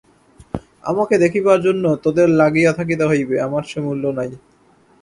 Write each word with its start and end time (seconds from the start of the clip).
আমাকে 0.83 1.15
দেখিবার 1.23 1.59
জন্য 1.61 1.85
তোদের 2.03 2.27
লাগিয়া 2.41 2.71
থাকিতে 2.79 3.05
হইবে, 3.07 3.35
আমার 3.41 3.63
সে 3.63 3.79
মূল্য 3.85 4.03
নাই। 4.17 4.29